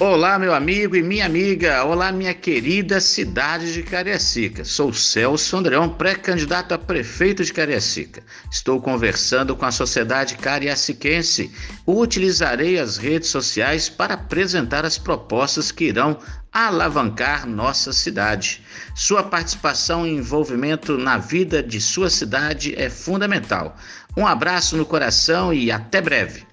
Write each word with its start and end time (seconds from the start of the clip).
Olá, 0.00 0.38
meu 0.38 0.54
amigo 0.54 0.94
e 0.94 1.02
minha 1.02 1.26
amiga. 1.26 1.82
Olá, 1.82 2.12
minha 2.12 2.32
querida 2.32 3.00
cidade 3.00 3.72
de 3.72 3.82
Cariacica. 3.82 4.64
Sou 4.64 4.92
Celso 4.92 5.56
Andreão, 5.56 5.88
pré-candidato 5.88 6.72
a 6.72 6.78
prefeito 6.78 7.44
de 7.44 7.52
Cariacica. 7.52 8.22
Estou 8.48 8.80
conversando 8.80 9.56
com 9.56 9.66
a 9.66 9.72
sociedade 9.72 10.36
cariaciquense. 10.36 11.50
Utilizarei 11.84 12.78
as 12.78 12.96
redes 12.96 13.28
sociais 13.28 13.88
para 13.88 14.14
apresentar 14.14 14.84
as 14.84 14.96
propostas 14.96 15.72
que 15.72 15.86
irão 15.86 16.16
alavancar 16.52 17.44
nossa 17.44 17.92
cidade. 17.92 18.62
Sua 18.94 19.24
participação 19.24 20.06
e 20.06 20.10
envolvimento 20.10 20.96
na 20.96 21.18
vida 21.18 21.60
de 21.60 21.80
sua 21.80 22.08
cidade 22.08 22.72
é 22.80 22.88
fundamental. 22.88 23.76
Um 24.16 24.28
abraço 24.28 24.76
no 24.76 24.86
coração 24.86 25.52
e 25.52 25.72
até 25.72 26.00
breve. 26.00 26.47